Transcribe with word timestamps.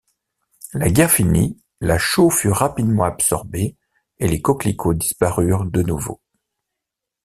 La 0.73 0.89
guerre 0.89 1.11
finie, 1.11 1.61
la 1.79 1.99
chaux 1.99 2.31
fut 2.31 2.49
rapidement 2.49 3.03
absorbée 3.03 3.77
et 4.17 4.27
les 4.27 4.41
coquelicots 4.41 4.95
disparurent 4.95 5.65
de 5.65 5.83
nouveau. 5.83 6.19